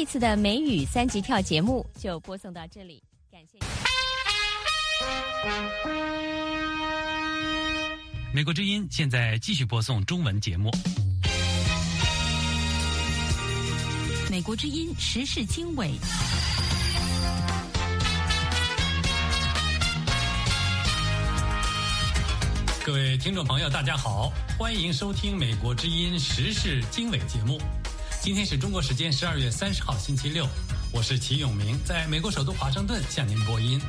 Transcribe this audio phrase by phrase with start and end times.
[0.00, 3.58] 这次的美语三级跳节目就播送到这里，感谢。
[8.32, 10.70] 美国之音现在继续播送中文节目。
[14.30, 15.90] 美国之音时事经纬。
[22.82, 27.60] 各位听众朋友，大家好，欢迎收听《美国之音时事经纬》节目。
[28.22, 30.46] 今天是中国时间十二月三十号星期六，
[30.92, 33.80] 我是齐永明，在美国首都华盛顿向您播音。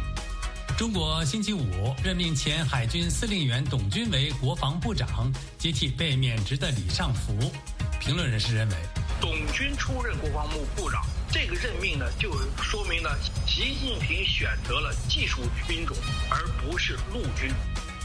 [0.77, 7.51] 中国星期五任命前海军司令员董军为国防部长，接替被免职的李尚福。
[7.99, 8.75] 评论人士认为，
[9.19, 12.31] 董军出任国防部部长，这个任命呢，就
[12.63, 15.95] 说明了习近平选择了技术兵种，
[16.29, 17.51] 而不是陆军。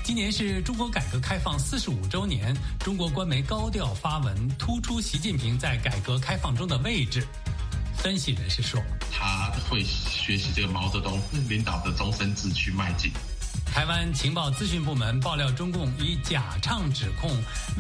[0.07, 7.27] 今年是中国改革开放四十五周年，中国官媒高调发文，突出习近平在改革开放中的位置。
[7.97, 13.11] 分析人士说，他会学习这个毛泽东领导的终身制去迈进。
[13.75, 17.29] 台湾情报资讯部门爆料，中共以假唱指控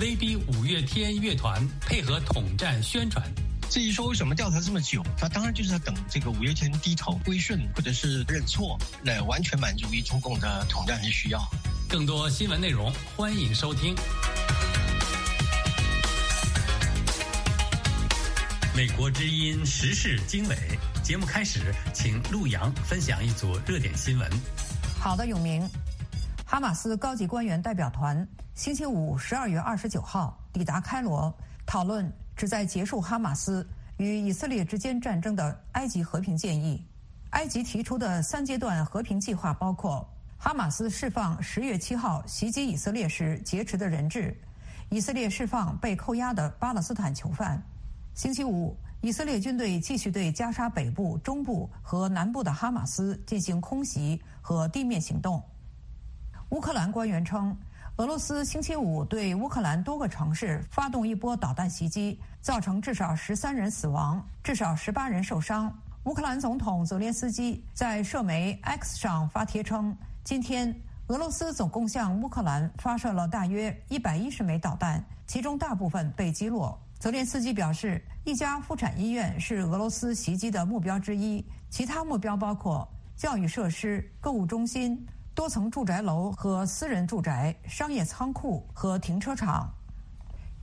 [0.01, 3.25] 威逼五月天乐团配合统战宣传。
[3.69, 11.41] 至于说为什么调查这么久，他当然就是在等这个五月天低头归顺或者是认错，来完全满足于中共的统战的需要。
[11.89, 13.95] 更多新闻内容，欢迎收听。
[18.75, 20.57] 美国之音时事经纬
[21.03, 24.31] 节目开始，请陆洋分享一组热点新闻。
[24.99, 25.69] 好的，永明。
[26.45, 36.85] 哈马斯高级官员代表团星期五十二月二十九号抵达开罗，讨论旨在结束哈马斯与以色列之间战争的埃及和平建议。
[37.31, 40.07] 埃及提出的三阶段和平计划包括：
[40.39, 44.39] 哈马斯释放十月七号袭击以色列时劫持的人质，
[44.91, 47.61] 以色列释放被扣押的巴勒斯坦囚犯。
[48.15, 55.43] 星期五，以色列军队继续对加沙北部、中部和南部的哈马斯进行空袭和地面行动。
[56.51, 57.57] 乌克兰官员称，
[57.97, 65.75] 俄罗斯星期五对乌克兰多个城市发动一波导弹袭击，造成至少十三人死亡，至少十八人受伤。
[66.05, 76.79] 乌克兰总统泽连斯基在社媒 X 上发帖称，今天俄罗斯总共向乌克兰发射了大约一百一十枚导弹，其中大部分被击落。
[76.99, 85.03] 泽连斯基表示，一家妇产医院是俄罗斯袭击的目标之一，其他目标包括教育设施、购物中心、
[85.37, 89.71] 多层住宅楼和私人住宅、商业仓库和停车场。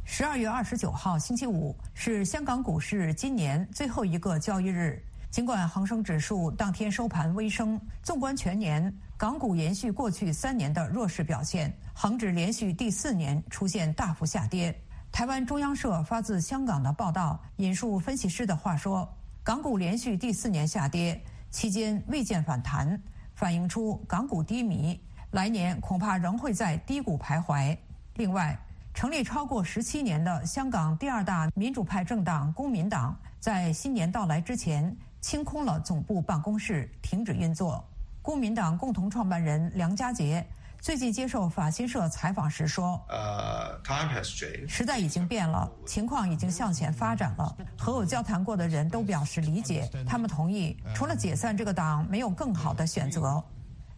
[0.03, 4.99] 十二月二十九号，星期五是香港股市今年最后一个交易日。
[5.29, 14.75] 尽管恒生指数当天收盘微升，纵观全年，港股延续过去三年的弱势表现，恒指连续第四年出现大幅下跌。
[15.11, 19.07] 台湾中央社发自香港的报道引述分析师的话说
[19.45, 22.99] ：“港股连续第四年下跌，期间未见反弹，
[23.35, 24.99] 反映出港股低迷，
[25.31, 27.77] 来年恐怕仍会在低谷徘徊。”
[28.15, 28.57] 另外，
[28.93, 37.83] 成立超过十七年的香港第二大民主派政党公民党，在新年到来之前清空了总部办公室，停止运作。
[38.21, 40.45] 公民党共同创办人梁家杰。
[40.83, 47.55] 最近接受法新社采访时说：“呃 time has driven 时代已经变了，情况已经向前发展了。
[47.77, 53.41] 和我交谈过的人都表示理解，他们同意，除了解散这个党，没有更好的选择。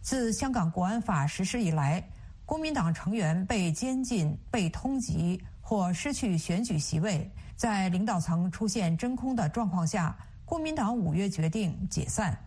[0.00, 2.00] 自香港国安法实施以来，
[2.44, 12.38] 国民党成员被监禁、被通缉或失去选举席位，在领导层出现真空的状况下，国民党五月决定解散。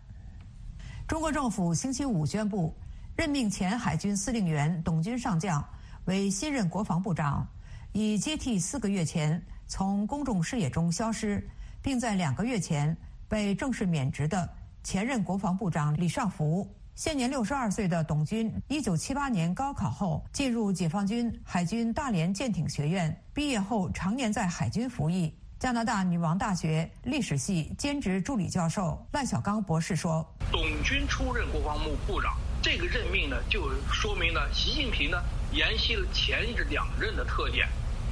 [1.06, 2.74] 中国政府星期五宣布。”
[3.20, 5.62] 任命前海军司令员董军上将
[6.06, 7.46] 为新任国防部长，
[7.92, 11.46] 以接替四个月前从公众视野中消失，
[11.82, 12.96] 并在两个月前
[13.28, 14.48] 被正式免职的
[14.82, 16.66] 前任国防部长李尚福。
[16.94, 25.30] 现年六十二岁的董军，一九七八年高考后进入解放军海军大连舰艇学院，毕业后常年在海军服役。
[25.58, 35.16] 加拿大女王大学历史系兼职助理教授赖小刚博士说：“董军出任国防部部长。”这个任命呢，就说明了习近平呢
[35.50, 37.66] 沿袭了前两任的特点，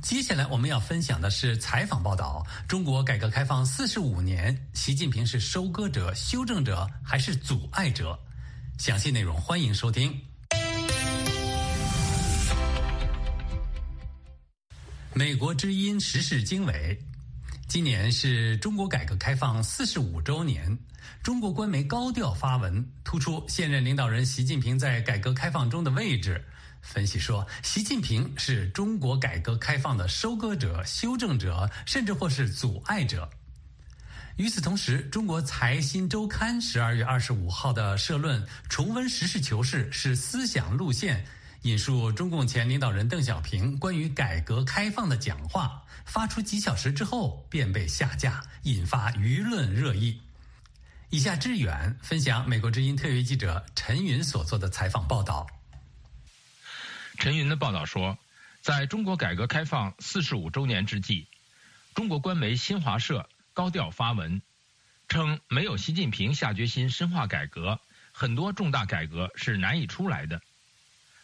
[0.00, 8.16] 接下来我们要分享的是采访报道：中国改革开放四十五年，习近平是收割者、修正者还是阻碍者？
[8.78, 10.16] 详细内容欢迎收听。
[15.12, 16.96] 美国之音时事经纬。
[17.66, 20.78] 今年是中国改革开放四十五周年，
[21.22, 26.42] 中国官媒高调发文，突出现任领导人习近平在改革开放中的位置。
[26.80, 33.28] 分析说，习近平是中国改革开放的收割者、修正者，甚至或是阻碍者。
[34.36, 41.24] 与此同时，中国财新周刊十二月二十五号的社论重温实事求是是思想路线。
[41.62, 50.20] 引述中共前领导人邓小平关于改革开放的讲话，发出几小时之后便被下架，引发舆论热议。
[51.10, 55.44] 以下志远分享美国之音特约记者陈云所做的采访报道。
[57.18, 58.16] 陈云的报道说，
[58.60, 61.26] 在中国改革开放四十五周年之际，
[61.92, 64.40] 中国官媒新华社高调发文，
[65.08, 67.80] 称没有习近平下决心深化改革，
[68.12, 70.40] 很多重大改革是难以出来的。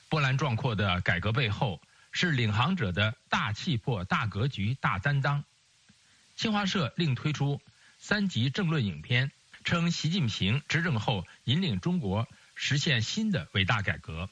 [0.08, 1.80] 波澜壮阔的改革背后，
[2.10, 5.44] 是领航者的大气魄、大格局、大担当。
[6.34, 7.62] 新华社另推出
[8.00, 9.30] 三集政论影片，
[9.62, 12.26] 称习近平执政后引领中国
[12.56, 14.28] 实现新的伟大改革。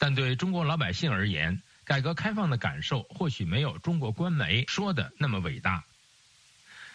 [0.00, 5.84] 但对中国老百姓而言，改革开放的感受或许没有中国官媒说的那么伟大。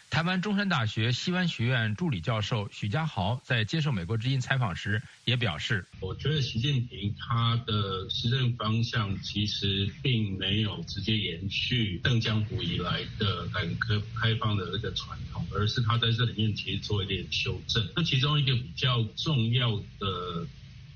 [0.09, 17.87] 台湾中山大学西湾学院助理教授许家豪在接受美国之音采访时也表示：“我觉得习近平他的施政方向其实并没有直接延续邓江湖以来的改革开放的这个传统，而是他在这里面其实做一点修正。
[17.95, 20.47] 那其中一个比较重要的。”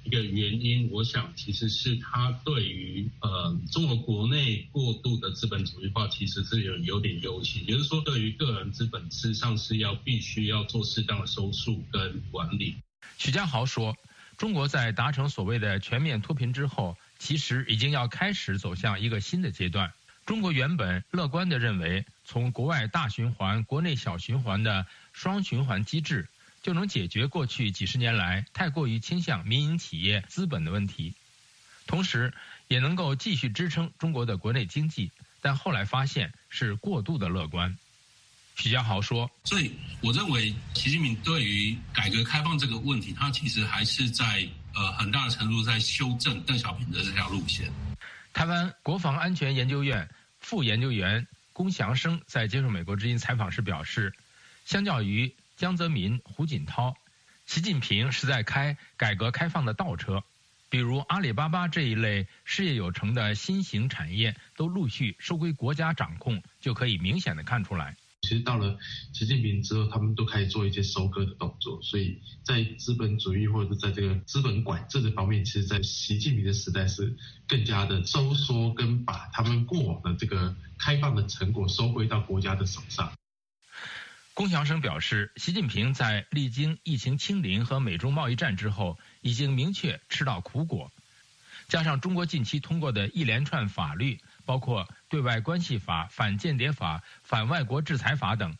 [0.03, 7.63] 一个原因，我想其实是他对于呃中国国内过度的资本主义化，其实是有有点忧心。
[7.67, 12.75] 也就是说，对于个人资本，事实上是要必须要做适当的收束跟管理。
[13.17, 13.95] 许家豪说，
[14.37, 19.91] 中国在达成所谓的全面脱贫之后，其实已经要开始走向一个新的阶段。
[20.25, 26.29] 中国原本乐观地认为，从国外大循环、国内小循环的双循环机制。
[26.61, 31.13] 就能解决过去几十年来太过于倾向民营企业资本的问题，
[31.87, 32.33] 同时
[32.67, 35.11] 也能够继续支撑中国的国内经济。
[35.41, 37.77] 但后来发现是过度的乐观。
[38.57, 39.71] 许家豪说：“所以
[40.01, 44.45] 我认为，习近平对于改革开放这个问题，他其实还是在
[44.75, 47.71] 呃很大的程度在修正邓小平的这条路线。”
[48.33, 50.09] 台湾国防安全研究院
[50.41, 54.13] 副研究员龚祥生在接受美国之音采访时表示
[54.65, 56.95] ：“相较于。”江泽民、胡锦涛，
[57.45, 60.23] 习近平是在开改革开放的倒车，
[60.69, 67.97] 比如阿里巴巴这一类事业有成的新型产业都陆续收归国家掌控，就可以明显的看出来。
[68.21, 68.79] 其实到了
[69.11, 77.17] 习近平之后，他们都开始做一些收割的动作，所以在资本主义或者是在这个资本管制的方面，其实，在习近平的时代是
[77.49, 83.11] 更加的收缩，跟把他们过往的这个开放的成果收归到国家的手上。
[84.39, 90.93] 龚祥生表示，习近平在历经疫情清零和美中贸易战之后，已经明确吃到苦果，
[91.67, 98.55] 加上中国近期通过的一连串法律，包括对外关系法、反间谍法、反外国制裁法等，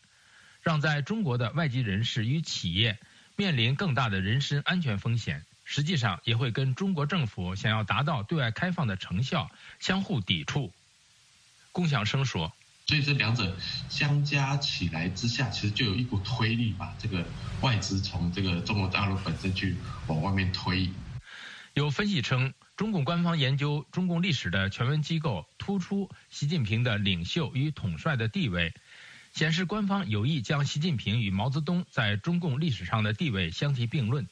[0.61, 2.99] 让在中国的外籍人士与企业
[3.37, 10.73] 面临更大的人身安全风险，实际上也会跟中国政府想要达到对外开放的成效相互抵触。
[11.71, 12.53] 龚祥生说。
[12.89, 13.55] 所以这两者
[13.87, 17.23] 相加起来之下，其实就有一股推力，把这个
[17.61, 19.75] 外资从这个中国大陆本身去
[20.07, 20.89] 往外面推。
[21.75, 28.73] 有分析称，中共官方研究中共历史的权威机构突出习近平的领袖与统帅的地位，
[29.35, 34.27] 显示官方有意将习近平与毛泽东在中共历史上的地位相提并论。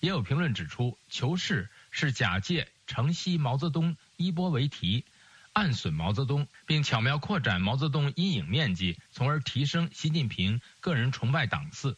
[0.00, 5.04] 也有评论指出，求是是假借承袭毛泽东衣钵为题。
[5.52, 11.96] 暗损毛泽东，并巧妙扩展毛泽东阴影面积，从而提升习近平个人崇拜档次。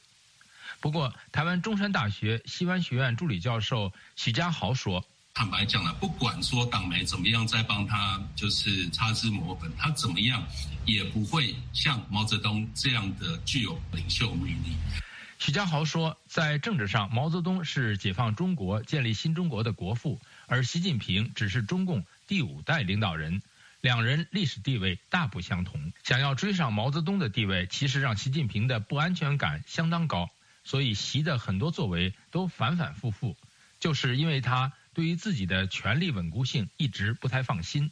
[0.80, 5.04] 不过，台湾中山大学西湾学院助理教授许家豪说
[5.34, 10.44] ：“坦白讲了，不管说党媒怎么样在帮他就是擦脂抹粉，他怎么样
[10.84, 14.76] 也不会像毛泽东这样的具有领袖魅力。”
[15.38, 23.42] 许家豪说，在政治上，毛泽东是解放中国、建立新中国的国父，而习近平只是中共第五代领导人，
[23.82, 25.92] 两人历史地位大不相同。
[26.02, 30.30] 想要追上毛泽东的地位，其实让习近平的不安全感相当高，
[30.64, 33.36] 所以习的很多作为都反反复复，
[33.80, 37.90] 就是因为他对于自己的权力稳固性一直不太放心。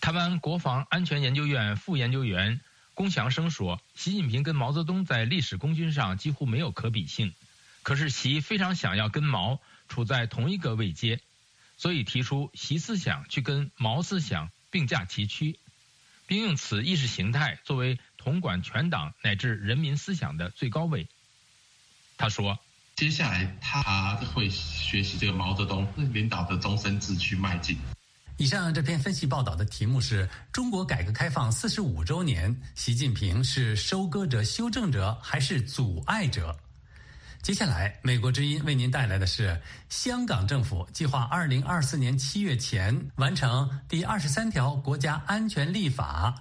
[0.00, 2.60] 台湾国防安全研究院副研究员。
[2.94, 7.34] 龚祥生说：“习近平跟毛泽东在历史功勋上几乎没有可比性，
[7.82, 11.18] 可是习非常想要跟毛处在同一个位阶，
[11.82, 15.58] 所以提出习思想去跟毛思想并驾齐驱，
[16.28, 21.08] 并用此意识形态作为统管全党乃至人民思想的最高位。”
[22.16, 22.56] 他说
[22.94, 25.84] ：“接下来他会学习这个毛泽东
[26.14, 27.76] 领导的终身制去迈进。”
[28.38, 36.56] 以上这篇分析报道的题目是中国改革开放四十五周年，习近平是收割者、修正者还是阻碍者？
[37.42, 46.32] 接下来，美国之音为您带来的是香港政府计划二零二四年七月前完成第二十三条国家安全立法。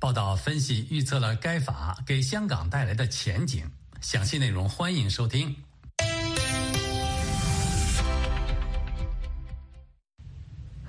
[0.00, 3.70] 报道分析预测了该法给香港带来的前景。
[4.00, 5.54] 详细内容欢迎收听。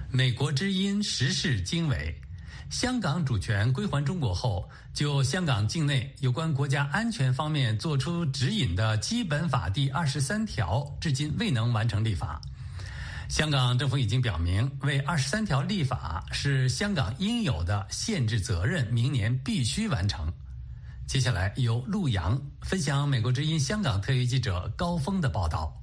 [0.09, 2.19] 美国之音时事经纬：
[2.69, 12.39] 香港主权归还中国后，就香港境内有关国家安全方面作出指引的基本法第二十三条，至今未能完成立法。
[13.27, 20.31] 香港政府已经表明，为二十三条立法是香港应有的限制责任，明年必须完成。
[21.07, 25.75] 接下来由陆阳分享美国之音香港特约记者高峰的报道。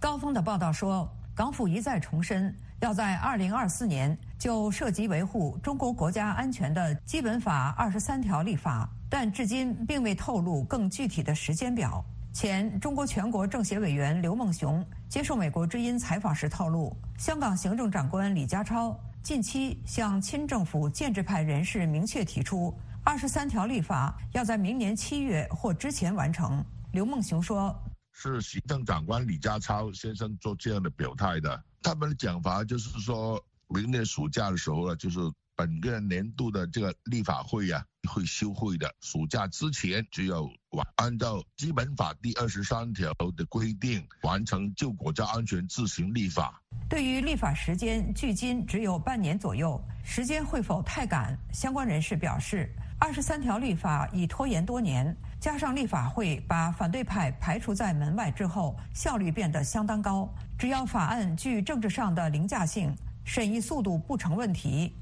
[0.00, 2.52] 高峰的报道说，港府一再重申。
[2.80, 12.04] 要在二零二四年就涉及维护中国国家安全的基本法二十三条立法，但至今并未透露更具体的时间表。
[12.32, 26.64] 前中国全国政协委员刘梦熊接受美国之音采访时透露，香港行政长官李家超近期向亲政府建制派人士明确提出，二十三条立法要在明年七月或之前完成。
[26.92, 27.74] 刘梦熊说
[28.20, 35.20] ：“是行政长官李家超先生做这样的表态的。”他们的讲法就是说，明年暑假的时候呢，就是
[35.54, 38.92] 本个年度的这个立法会呀会休会的。
[39.00, 46.60] 暑假之前只有完按照基本法第二十三条的规定完成就国家安全自行立法。
[46.88, 51.38] 对于立法时间距今只有半年左右，时间会否太赶？
[51.52, 60.28] 相关人士表示，二十三条立法已拖延多年，加上立法会把反对派排除在门外之后，效率变得相当高。
[60.58, 64.94] 只要法案具政治上的凌驾性，审议速度不成问题。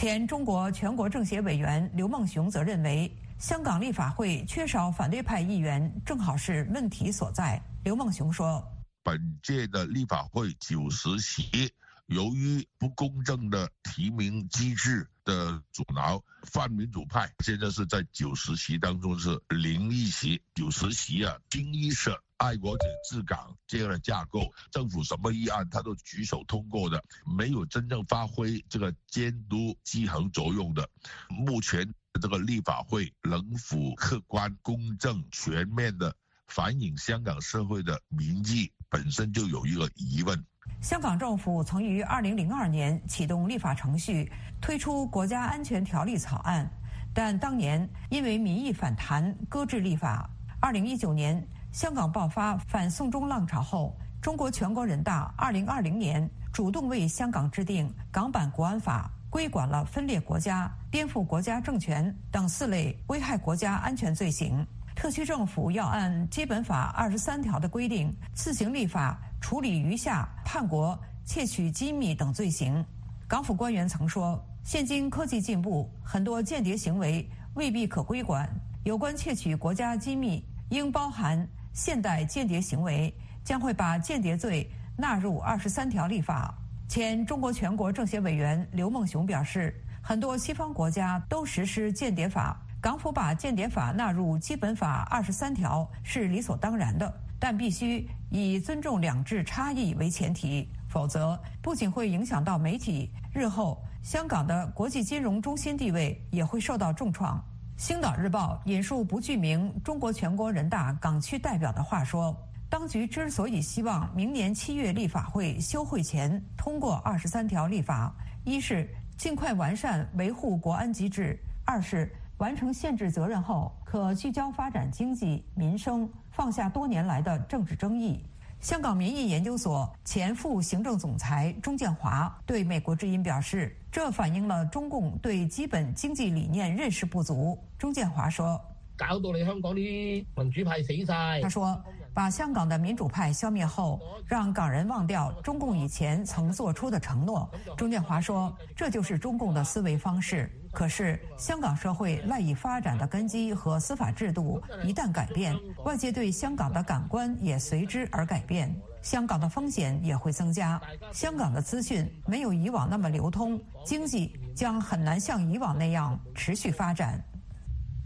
[0.00, 7.60] 前中国全国政协委员刘梦熊则认为，香港立法会缺少反对派议员，正好是问题所在。
[7.82, 8.64] 刘梦熊说
[9.02, 11.68] ：“本届的立法会九十席，
[12.06, 20.40] 由于不公正的提名机制的阻挠，泛民主派现在是在九十席当中是零一席。
[20.54, 27.04] 九十席啊，精一色。”爱国者治港这样的架构，政府什么议案他都举手通过的，
[27.36, 30.88] 没有真正发挥这个监督制衡作用的。
[31.28, 31.92] 目前
[32.22, 36.14] 这个立法会能否客观、公正、全面的
[36.46, 40.46] 反映香港社会的民意，本身就有一个疑问。
[40.80, 46.68] 香港政府曾于二零零二年启动立法程序，推出国家安全条例草案，
[47.12, 50.28] 但当年因为民意反弹搁置立法。
[50.60, 51.46] 二零一九年。
[51.70, 64.66] 香港爆发反送中浪潮后，中国全国人大2020年主动为香港制定港版国安法，规管了分裂国家、颠覆国家政权等四类危害国家安全罪行。
[64.98, 72.84] 特区政府要按基本法二十三条的规定，自行立法处理余下叛国、窃取机密等罪行。
[73.28, 78.50] 港府官员曾说，现今科技进步，很多间谍行为未必可归管，
[78.82, 81.46] 有关窃取国家机密应包含。
[81.72, 83.14] 现代间谍行为
[83.44, 86.52] 将会把间谍罪纳入二十三条立法。
[86.88, 107.36] 前中国全国政协委员刘梦熊表示，很多西方国家都实施间谍法，港府把间谍法纳入基本法二十三条是理所当然的，但必须以尊重两制差异为前提，否则不仅会影响到媒体，日后香港的国际金融中心地位也会受到重创。
[107.76, 112.36] 《星岛日报》引述不具名中国全国人大港区代表的话说
[112.70, 128.24] ：“当局之所以希望明年七月立法会休会前通过二十三条立法，一是尽快完善维护国安机制，二是完成限制责任后，可聚焦发展经济民生，放下多年来的政治争议。
[128.60, 138.60] 香港民意研究所前副行政总裁钟建华对美国之音表示：“这反映了中共对基本经济理念认识不足。”钟建华说
[138.96, 141.80] ：“搞到你香港啲民主派死晒。”他说
[142.14, 160.80] ：“把香港的民主派消灭后，让港人忘掉中共以前曾做出的承诺。”钟建华说：“这就是中共的思维方式。”可是，香港社会赖以发展的根基和司法制度一旦改变，外界对香港的感官也随之而改变，香港的风险也会增加。
[161.12, 167.22] 香港的资讯没有以往那么流通，经济将很难像以往那样持续发展。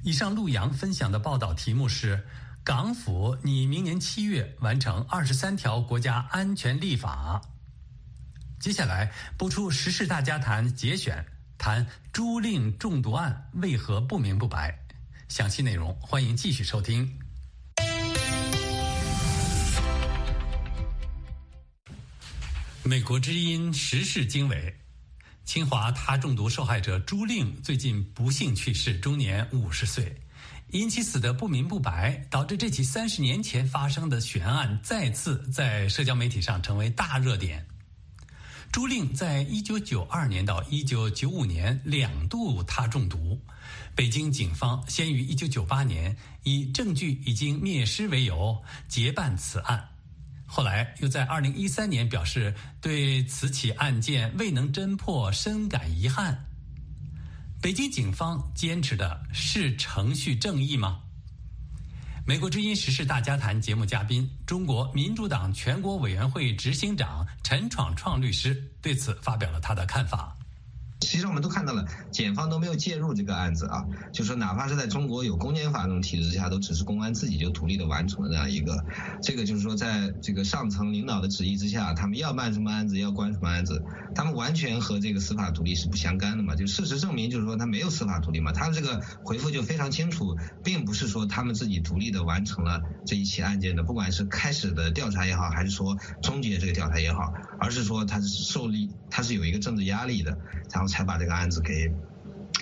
[0.03, 2.25] 以上陆阳分享的报道题目是：
[2.65, 7.41] 港府拟明年七月完成二十三条国家安全立法。
[8.61, 11.25] 接下来播出时事大家谈节选。
[11.63, 14.77] 谈朱令中毒案为何不明不白？
[15.29, 17.09] 详细内容欢迎继续收听。
[22.83, 24.77] 美国之音时事经纬：
[25.45, 30.13] 清华他中毒受害者朱令最近不幸去世，终年五十岁。
[30.71, 37.65] 因其死得不明不白，导致这起三十年前发生的悬案再次在社交媒体上成为大热点。
[38.73, 43.39] 朱令在一九九二年到一九九五年两度他中毒，
[43.95, 49.91] 北京警方先于一九九八年以证据已经灭失为由结办此案，
[50.47, 56.47] 后来又在二零一三年表示对此起案件未能侦破深感遗憾。
[57.61, 61.03] 北京警方坚持的是程序正义吗？
[62.25, 70.37] 美国之音时事大家谈节目嘉宾，中国民主党全国委员会执行长陈闯创律师对此发表了他的看法。
[71.03, 78.85] 其实我们都看到了，检方都没有介入这个案子啊，就说哪怕是在中国有公检法这种体制之下，都只是公安自己就独立的完成了这样一个，
[79.21, 83.83] 这个就是说在这个上层领导的旨意之下，他们要办什么案子要关什么案子，
[84.15, 86.55] 他们完全和这个司法独立是不相干的嘛。
[86.55, 88.53] 就事实证明，就是说他没有司法独立嘛。
[88.53, 100.39] 他的这个回复就非常清楚，并不是说他们自己独立的完成了这一起案件的，不管是开始的调查也好，还是说终结这个调查也好，而是说他是受力，他是有一个政治压力的，
[100.73, 100.92] 然后。
[100.93, 101.93] 才把这个案子给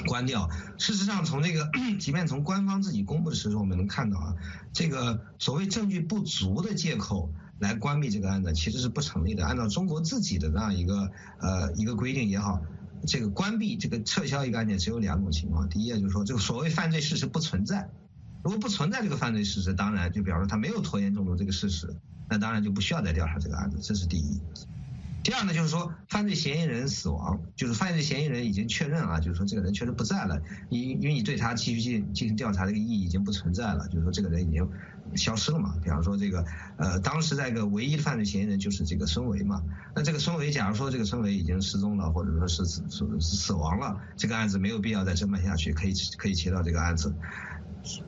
[0.07, 0.49] 关掉。
[0.79, 4.35] 事实上，从这个，即便从官方自己公布的事实，我们能看到啊，
[4.73, 9.45] 这个所谓证据不足的借口来关闭这个案子，其实是不成立的。
[9.45, 12.63] 按照中国自己的那样一个呃一个规定也好，
[13.07, 15.69] 这个关闭这个撤销一个案件只有两种情况。
[15.69, 17.91] 第一，就是说这个所谓犯罪事实不存在。
[18.43, 21.95] 如果不存在这个犯罪事实，当然就表示他没有拖延中毒这个事实，
[22.27, 23.77] 那当然就不需要再调查这个案子。
[23.83, 24.41] 这是第一。
[25.23, 34.67] 第二呢，就是说犯罪嫌疑人死亡，就是犯罪嫌疑人已经确认啊，就是说这个人确实不在了，因因为你对他继续进进行调查这个意义已经不存在了，就是说这个人已经
[35.15, 35.75] 消失了嘛。
[35.83, 36.45] 比方说这个
[36.79, 39.63] 呃，当时那个唯一的犯罪嫌疑人就是这个孙维嘛，
[39.95, 47.15] 那这个孙维，假如说这个孙维已经失踪了，或者说是死死死亡了，这个案子没有必要再侦办下去，可以可以切掉这个案子。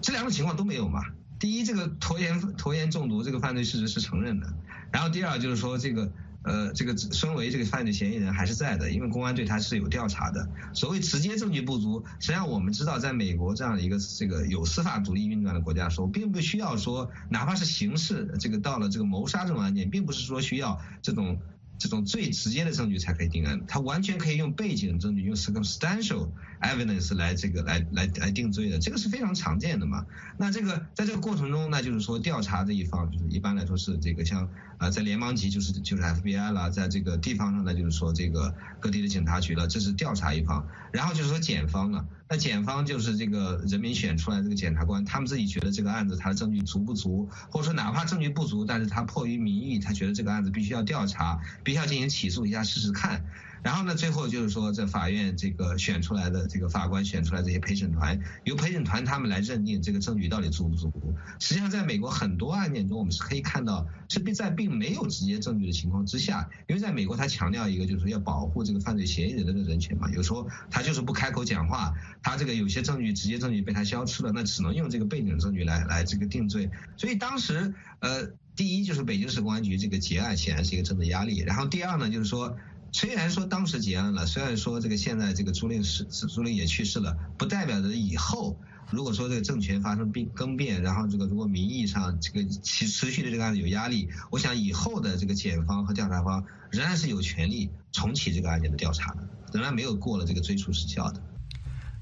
[0.01, 1.03] 这两种情况都没有嘛。
[1.39, 4.51] 第一，这个拖延拖延中毒这个犯罪事实是承认的，
[4.91, 6.11] 然后第二就是说这个。
[6.45, 10.49] 呃，这个身为这个犯罪嫌疑人还是在的，因为公安对他是有调查的。
[10.73, 21.39] 所谓直接证据不足，实际上我们知道，在美国这样的一个这个有司法独立运转的国家时候，并不需要说，哪怕是刑事这个到了这个谋杀这种案件，并不是说需要这种。
[21.83, 26.29] 这种最直接的证据才可以定案，他完全可以用背景证据，用 circumstantial
[26.61, 30.07] evidence 来这个来来来定罪的，这个是非常常见的嘛。
[30.39, 42.07] 那这个在这个过程中，那就是说调查这一方，就是一般来说是这个像啊在联邦级就是就是 FBI 了，在这个地方上呢就是说这个各地的警察局了，这是调查一方，然后就是说检方了。
[42.33, 53.23] 那检方就是这个人民选出来这个检察官，他们自己觉得这个案子他的证据足不足，或者说哪怕证据不足，但是他迫于民意，他觉得这个案子必须要调查，必须要进行起诉一下试试看。
[53.63, 60.93] 然后呢，最后就是说，在法院这个选出来的这个法官选出来这些陪审团，由陪审团他们来认定这个证据到底足不足。
[61.39, 76.69] 实际上，在美国很多案件中，我们是可以看到，是并在并没有直接证据的情况之下，因为在美国他强调一个就是要保护这个犯罪嫌疑人的人权嘛，有时候他就是不开口讲话，他这个有些证据直接证据被他消失了，那只能用这个背景证据来来这个定罪。
[76.97, 82.57] 所以当时呃，第一就是北京市公安局这个结案显然是一个政治压力，然后第二呢就是说。
[82.93, 88.57] 虽然说当时结案了，虽然说这个现在这个朱令是朱令也去世了，不代表着以后
[88.91, 101.23] 如果说这个政权发生变更变，然后这个如果名义上这个持持续的这个案子有压力，我想以后的这个检方和调查方仍然是有权利重启这个案件的调查的，仍然没有过了这个追诉时效的。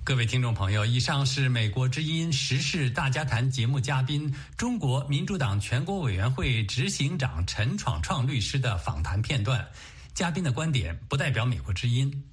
[0.03, 9.65] 各位听众朋友，以上是美国之音时事大家谈节目嘉宾、中国民主党全国委员会执行长陈闯创律师的访谈片段。
[10.15, 12.25] 嘉宾的观点不代表美国之音。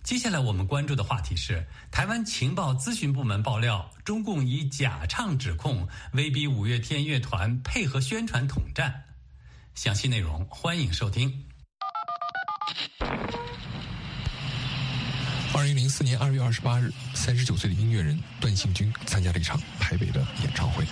[0.05, 9.03] 接下来我们关注的话题是台湾情报咨询部门爆料，中共以假唱指控威逼五月天乐团配合宣传统战。
[9.75, 11.45] 详细内容欢迎收听。
[15.55, 20.85] 二零零四年二月二十八日，三十九岁的音乐人段信军参加了一场台北的演唱会。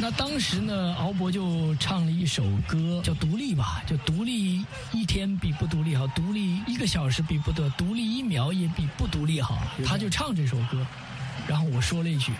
[0.00, 9.62] 那当时呢，敖博就唱了一首歌，叫《独立》吧，就独立一天比不独立好，独立一个小时比不得，独立一秒也比不独立好。
[9.86, 10.86] 他就唱这首歌，
[11.46, 12.32] 然后我说了一句：“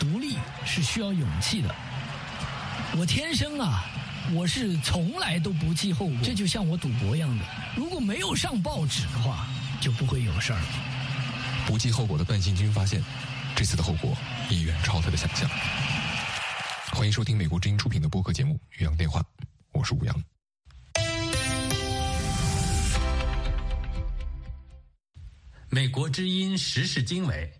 [0.00, 1.72] 独立是需要勇气的。”
[2.96, 3.84] 我天生啊，
[4.32, 7.44] 我是从来都不计后果，这就像我赌博一样的，
[7.76, 9.46] 如果没有上报纸的话，
[9.82, 10.60] 就不会有事儿。
[11.66, 13.04] 不计后果的段信军发现，
[13.54, 14.16] 这次的后果
[14.48, 15.48] 已远超他的想象。
[16.90, 19.20] 欢迎收听美国之音出品的播客节目《宇阳电话》，
[19.72, 20.24] 我是吴阳。
[25.68, 27.52] 美国之音时事经纬，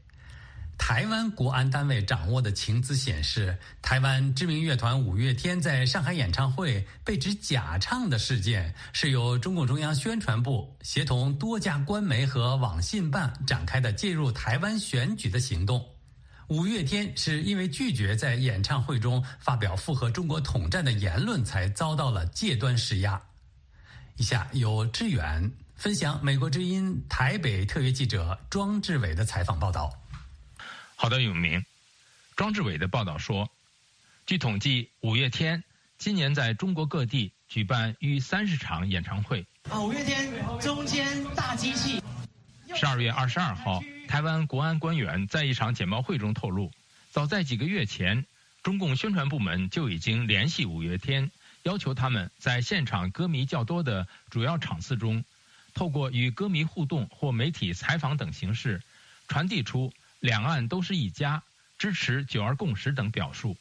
[0.77, 15.83] 台湾国安单位掌握的情资显示，台湾知名乐团五月天在上海演唱会被指假唱的事件，是由中共中央宣传部协同多家官媒和网信办展开的介入台湾选举的行动。
[16.49, 23.21] 五月天是因为拒绝在演唱会中发表符合中国统战的言论，才遭到了戒端施压。
[24.17, 29.91] 以下由志远分享美国之音台北特约记者庄志伟的采访报道。
[30.97, 31.65] 好的，永明，
[32.37, 33.51] 庄志伟的报道说，
[34.27, 35.63] 据统计，五月天
[35.99, 39.45] 今年在中国各地举办逾三十场演唱会。
[39.69, 40.31] 啊，五月天
[40.61, 42.01] 中间大机器。
[42.75, 43.83] 十二月二十二号。
[44.07, 46.71] 台湾国安官员在一场简报会中透露，
[47.11, 48.25] 早在几个月前，
[48.63, 51.31] 中共宣传部门就已经联系五月天，
[51.65, 55.25] 要求他们在现场歌迷较多的主要场次中，
[55.73, 58.81] 透过与歌迷互动或媒体采访等形式，
[59.27, 59.93] 传递出
[60.25, 61.43] “两岸都是一家，
[61.77, 63.59] 支持九二共识”等表述。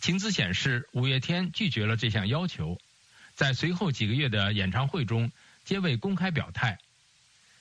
[0.00, 2.76] 情资显示，五月天拒绝了这项要求，
[3.36, 5.30] 在随后几个月的演唱会中，
[5.64, 6.80] 皆未公开表态。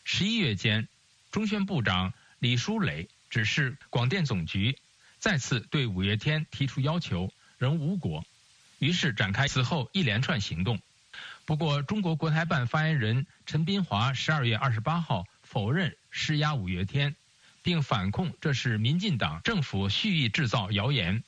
[0.03, 0.87] 十一月间。
[1.29, 4.79] 中宣部长李书磊指示广电总局
[5.19, 8.25] 再次对五月天提出要求，仍无果，
[8.79, 10.79] 于是展开此后一连串行动。
[11.45, 17.15] 不过，中国国台办发言人陈斌华十二月二十八号否认施压五月天，
[17.67, 21.21] 并反控这是民进党政府蓄意制造谣言。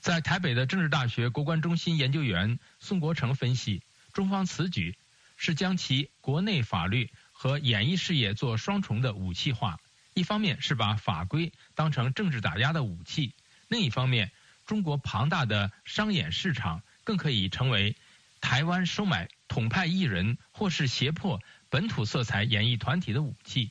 [0.00, 3.80] 在台北的政治大学国关中心研究员宋国成分析，
[4.12, 4.98] 中方此举
[5.36, 7.08] 是将其国内法律。
[7.30, 9.78] 和演艺事业做双重的武器化，
[10.14, 13.34] 一方面是把法规当成政治打压的武器，
[13.68, 14.32] 另一方面，
[14.66, 17.94] 中国庞大的商演市场更可以成为
[18.40, 21.40] 台湾收买统派艺人或是胁迫
[21.70, 23.70] 本土色彩演艺团体的武器。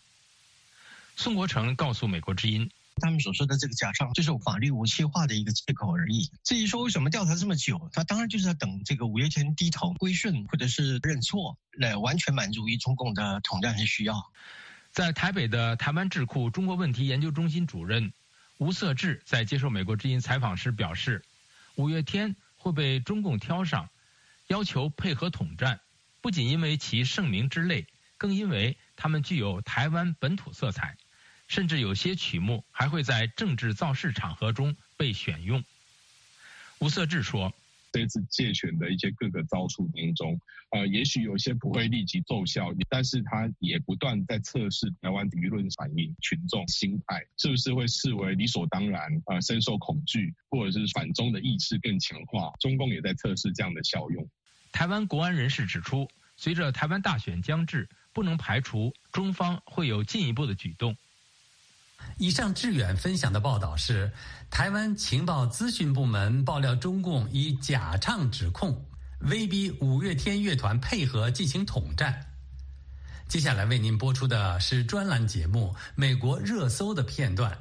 [1.16, 2.70] 宋国成告诉美国之音。
[2.98, 6.30] 他们所说的这个假唱，就是法律武器化的一个借口而已。
[6.44, 14.32] 至于说为什么调查这么久，他当然就是在等这个五月天低头归顺或者是认错，来完全满足于中共的统战的需要。
[14.92, 18.14] 在台北的台湾智库中国问题研究中心主任
[18.60, 21.24] 吴色志在接受美国之音采访时表示，
[21.74, 23.90] 五月天会被中共挑上，
[24.48, 25.80] 要求配合统战，
[26.22, 30.96] 不仅因为其盛名之类，更因为他们具有台湾本土色彩。
[31.54, 35.64] 甚至有些曲目还会在政治造势场合中被选用。
[36.80, 37.54] 吴色志说
[37.94, 52.52] ：“这次借选的一些各个招数当中，呃，也许有些不会立即奏效，但是他也不断在测试台湾舆论反应、群众心态是不是会视为理所当然，呃，深受恐惧，或者是反中的意识更强化。
[52.60, 54.28] 中共也在测试这样的效用。”
[54.74, 60.98] 台湾国安人士指出，随着台湾大选将至，不能排除中方会有进一步的举动。
[62.18, 64.12] 以上志远分享的报道是
[64.50, 68.86] 台湾情报资讯部门爆料，中共以假唱指控
[69.22, 72.28] 威逼五月天乐团配合进行统战。
[73.28, 77.58] 接下来为您播出的是专栏节目《美国热搜》的片段，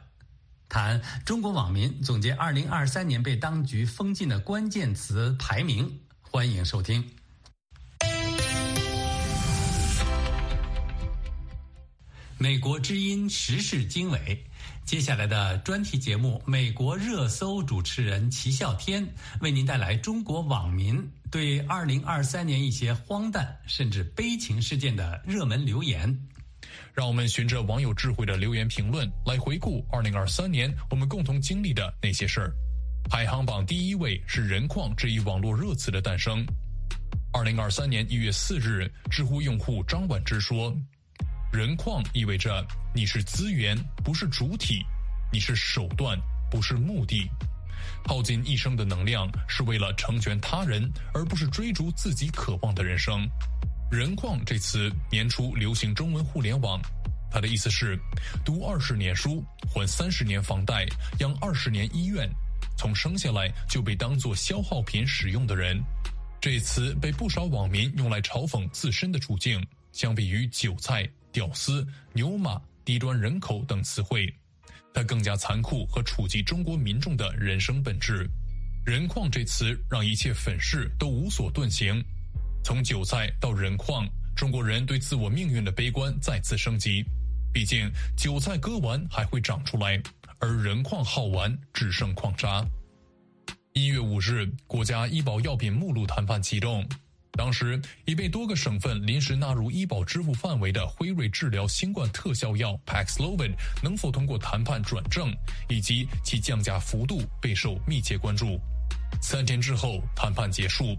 [0.68, 6.00] 谈中国网民总结二零二三年被当局封禁的关键词排名。
[6.20, 7.21] 欢迎收听。
[12.38, 14.44] 美国之音时事经纬。
[14.84, 19.06] 接下来的专题节目《美国热搜》主持人齐笑天
[19.40, 26.18] 为您带来中国网民对2023年一些荒诞甚至悲情事件的热门留言。
[26.92, 32.52] 让我们循着网友智慧的留言评论来回顾2023年我们共同经历的那些事儿。
[33.08, 36.44] 排行榜第一位是“人矿”这一网络热词的诞生。
[37.32, 40.76] 2023年1月4日，知乎用户张婉之说
[41.52, 44.82] ：“人矿意味着你是资源，不是主体；
[45.30, 46.18] 你是手段，
[46.50, 47.28] 不是目的。
[48.06, 53.28] 耗尽一生的能量是为了成全他人，而不是追逐自己渴望的人生。
[53.92, 56.80] ”“人矿”这词年初流行中文互联网，
[57.30, 58.00] 它的意思是
[58.42, 60.86] 读二十年书，还三十年房贷，
[61.18, 62.26] 养二十年医院。
[62.78, 65.78] 从生下来就被当作消耗品使用的人，
[66.40, 69.62] 这词被不少网民用来嘲讽自身的处境。
[69.92, 74.32] 相比于“韭菜”“屌丝”“牛马”“低端人口”等词汇，
[74.92, 78.28] 它更加残酷和触及中国民众的人生本质。
[78.86, 82.04] “人矿”这词让一切粉饰都无所遁形。
[82.62, 87.04] 从韭菜到人矿，中国人对自我命运的悲观再次升级。
[87.52, 90.00] 毕竟，韭菜割完还会长出来。
[90.38, 92.66] 而人矿耗完只剩矿渣。
[93.74, 96.84] 一月五日，国家医保药品目录谈判启动。
[97.32, 105.34] 当时已被多个省份临时纳入医保支付范围的辉瑞治疗新冠特效药 Paxlovid 能否通过谈判转正，
[105.68, 108.60] 以及其降价幅度备受密切关注。
[109.22, 110.96] 三天之后，谈判结束。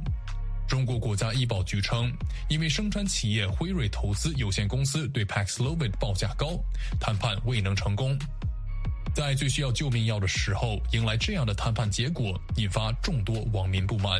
[0.67, 2.11] 中国国家医保局称，
[2.49, 6.57] 因为生产企业辉瑞投资有限公司对 Paxlovid 报价高，
[6.99, 8.17] 谈判未能成功。
[9.13, 14.19] 在最需要救命药的时候，迎来这样的谈判结果，引发众多网民不满。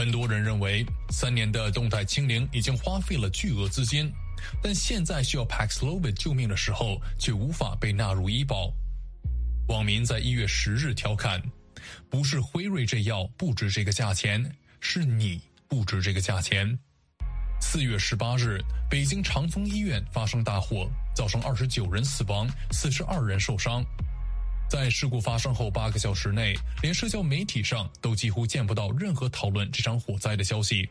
[0.00, 4.10] 很多人认为，三年的动态清零已经花费了巨额资金，
[4.62, 8.72] 但现在需要 Paxlovid 救命的时候，却无法被纳入医保。
[9.68, 11.38] 网民在一月十日调侃
[12.08, 14.42] ：“不是辉瑞这药不值这个价钱，
[14.80, 16.78] 是你不值这个价钱。”
[17.60, 18.58] 四月十八日，
[18.88, 23.84] 北京长峰医院发生大火，造成二十九人死亡，四十二人受伤。
[24.70, 30.88] 在事故发生后八个小时内，连社交媒体上都几乎见不到任何讨论这场火灾的消息。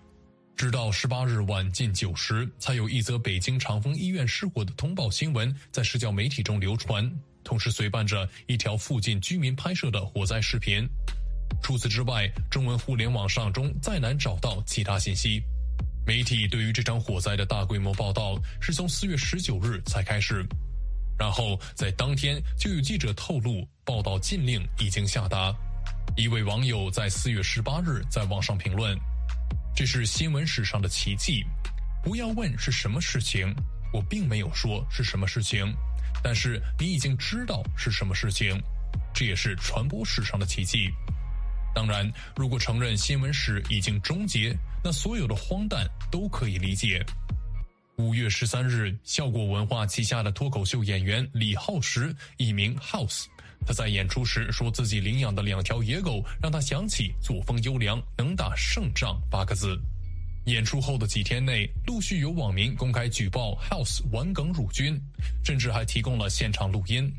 [0.58, 7.10] 直到十八日晚近九时，才有一则北京长峰医院失火的通报新闻在社交媒体中流传，
[7.42, 10.86] 同时随伴着一条附近居民拍摄的火灾视频。
[11.64, 15.42] 除此之外，中文互联网上中再难找到其他信息。
[16.06, 20.46] 媒体对于这场火灾的大规模报道是从四月十九日才开始。
[21.20, 25.54] 然后在当天就有记者透露，报道禁令已经下达。
[26.16, 28.98] 一位网友在四月十八日在网上评论
[29.76, 31.46] ：“这是新闻史上的奇迹。
[32.02, 33.54] 不要问是什么事情，
[33.92, 35.72] 我并没有说是什么事情，
[36.24, 38.58] 但是你已经知道是什么事情，
[39.14, 40.90] 这也是传播史上的奇迹。
[41.76, 47.06] 当然，如果承认新闻史已经终结，那所有的荒诞都可以理解。”
[48.00, 53.26] 五月十三日，效果文化旗下的脱口秀演员李浩石，艺名 House，
[53.68, 59.78] 他在演出时说自己领养的两条野狗让他想起“作风优良，能打胜仗”八个字。
[60.46, 64.98] 演出后的几天内，陆续有网民公开举报 House 玩梗辱军，
[65.44, 67.14] 甚至还提供了现场录音。